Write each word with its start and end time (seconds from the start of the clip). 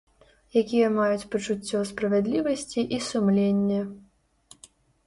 Якія 0.61 0.87
маюць 0.95 1.27
пачуццё 1.35 1.83
справядлівасці 1.91 2.79
і 2.99 3.03
сумленне. 3.13 3.81